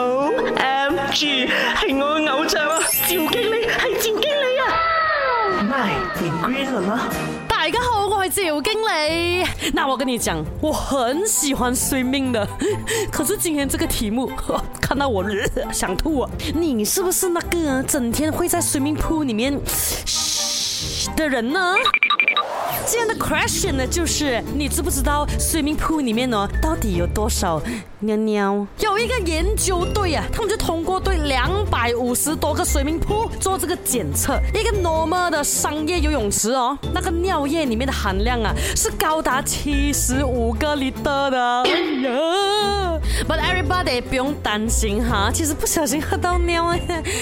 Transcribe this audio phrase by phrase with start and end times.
[0.00, 2.78] O M G，系我嘅偶像啊！
[2.88, 7.08] 赵经理系赵经理啊！My Green 啦！
[7.48, 9.44] 大家好，我系赵经理。
[9.74, 12.46] 那我跟你讲，我很喜欢 swimming 的，
[13.10, 14.30] 可是今天这个题目，
[14.80, 15.24] 看到我
[15.72, 16.20] 想吐。
[16.20, 16.30] 啊。
[16.54, 19.58] 你是不是那个整天会在 swimming pool 里面
[21.16, 21.74] 的人呢？
[22.90, 27.60] 今天的 question 呢，就是你知不知道睡眠库里面呢，到底有多少
[27.98, 28.66] 尿尿？
[28.80, 31.57] 有一个研究队啊，他们就通过对两。
[31.94, 41.62] 五十多个水民铺做这个检测，一个 normal 的商业游泳池哦，那个尿液里面的含量啊，是高达七十五个 liter 的。
[41.62, 41.70] 哎
[42.02, 46.70] 呀 But everybody 不用担心哈，其实不小心喝到尿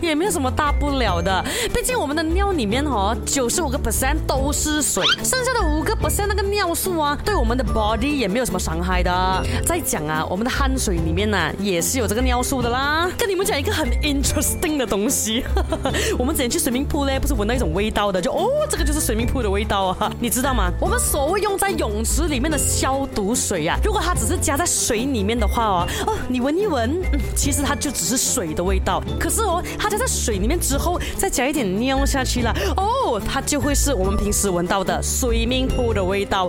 [0.00, 1.42] 也没有什么大不了的。
[1.72, 9.10] 毕竟我们的尿里面哦，九十五个 percent 都是水，剩下的五个 percent 那个尿素啊，对我们的 body 也没有什么伤害的。
[9.64, 13.08] 再讲啊，我们的汗水里面呐，也是有这个尿素的啦。
[13.16, 14.16] 跟你们讲一个很 interest。
[14.18, 15.44] i n g 定的东西，
[16.18, 20.72] 我们之前去水明铺嘞，不是闻到一种味道的，就哦，这个就是水明铺的味道啊，你知道吗？
[20.80, 27.00] 我们所谓用在泳池里面的消毒水呀，如果它只是加在水里面的话哦，哦，你闻一闻，
[27.36, 29.02] 其实它就只是水的味道。
[29.18, 36.48] 可是哦，它加在水里面之后，再加一点尿下去了，哦，它就会是我们平时闻到的水明铺的味道。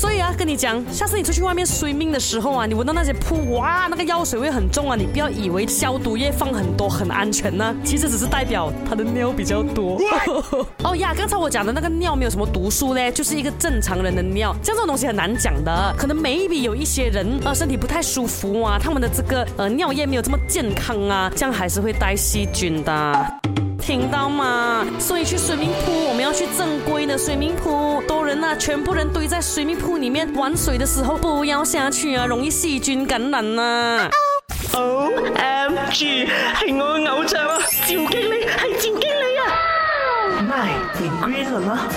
[0.00, 10.00] 所以啊，跟你讲，下次你出去外面睡命的时候啊，你闻到那些铺哇，那个药水味很重啊，你不要以为消毒液放很多很安全呢， 其实只是代表它的尿比较多。
[10.82, 14.54] 哦呀，刚才我讲的那个尿没有什么毒素嘞，就是一个正常人的尿。
[14.64, 23.49] 像这种东西很难讲的，可能每一笔有一些人啊身体不太舒服啊，他们的这个呃尿液没有这么健康啊，这样还是会带细菌的。
[23.90, 24.86] 听到吗？
[25.00, 28.00] 所以去水明铺，我们要去正规的水明铺。
[28.06, 34.08] 多人啊，全部人堆在水明铺里面玩水的时候，不要下去啊，容易失菌感染啊。
[34.74, 40.38] O M G，系我嘅偶像啊，赵经理系赵经理啊。
[40.46, 40.72] 来，
[41.26, 41.88] 回归吗？